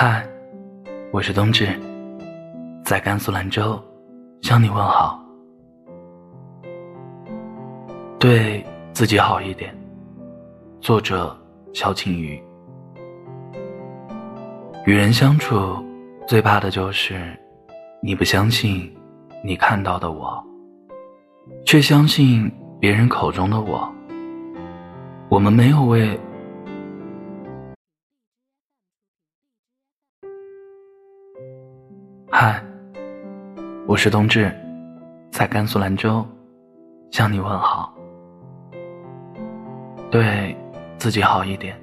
[0.00, 0.24] 嗨，
[1.10, 1.76] 我是冬至，
[2.84, 3.82] 在甘肃兰州
[4.42, 5.20] 向你问好。
[8.16, 9.76] 对自己好一点。
[10.80, 11.36] 作者：
[11.72, 12.40] 肖庆宇。
[14.86, 15.84] 与人相处，
[16.28, 17.36] 最怕的就是
[18.00, 18.96] 你不相信
[19.42, 20.40] 你看到的我，
[21.66, 23.92] 却相信别人口中的我。
[25.28, 26.16] 我们没有为。
[32.30, 32.62] 嗨，
[33.86, 34.54] 我是冬至，
[35.30, 36.24] 在甘肃兰州
[37.10, 37.90] 向你问好。
[40.10, 40.54] 对
[40.98, 41.74] 自己好一点。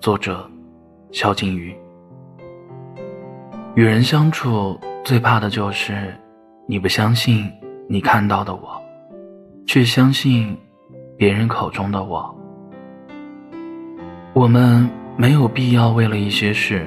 [0.00, 0.44] 作者：
[1.12, 1.72] 萧敬瑜。
[3.76, 6.12] 与人相处最怕的就是
[6.66, 7.48] 你不相信
[7.88, 8.82] 你看到的我，
[9.64, 10.58] 却相信
[11.16, 12.36] 别人口中的我。
[14.34, 16.84] 我们没有必要为了一些事。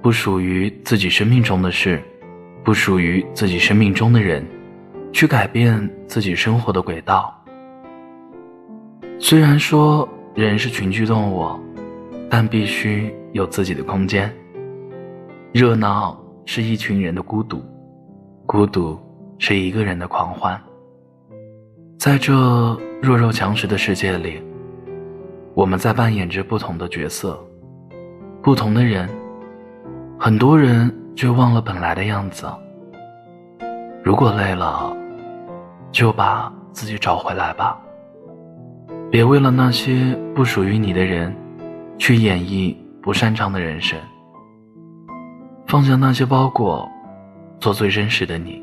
[0.00, 2.00] 不属于自己生命中的事，
[2.62, 4.46] 不属于自己生命中的人，
[5.12, 7.34] 去改变自己生活的轨道。
[9.18, 11.48] 虽然说人是群居动物，
[12.30, 14.32] 但必须有自己的空间。
[15.52, 17.60] 热闹是一群人的孤独，
[18.46, 18.96] 孤独
[19.38, 20.60] 是一个人的狂欢。
[21.98, 22.32] 在这
[23.02, 24.40] 弱肉强食的世界里，
[25.54, 27.36] 我们在扮演着不同的角色，
[28.40, 29.08] 不同的人。
[30.20, 32.44] 很多人却忘了本来的样子。
[34.02, 34.92] 如果累了，
[35.92, 37.78] 就把自己找回来吧。
[39.12, 41.32] 别为了那些不属于你的人，
[41.98, 43.96] 去演绎不擅长的人生。
[45.68, 46.90] 放下那些包裹，
[47.60, 48.60] 做最真实的你。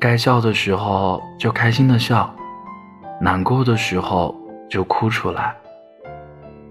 [0.00, 2.34] 该笑的时候就开心的笑，
[3.20, 4.34] 难过的时候
[4.68, 5.54] 就哭出来。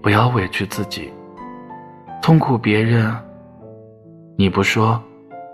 [0.02, 1.10] 不要委屈自己，
[2.20, 3.16] 痛苦别人。
[4.40, 5.02] 你不说，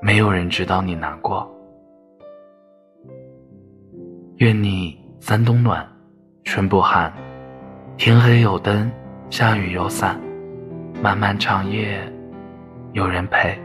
[0.02, 1.50] 没有人知道你难过。
[4.36, 5.88] 愿你三冬暖，
[6.44, 7.10] 春不寒，
[7.96, 8.92] 天黑有灯，
[9.30, 10.20] 下雨有伞，
[11.02, 11.98] 漫漫长夜
[12.92, 13.58] 有人陪。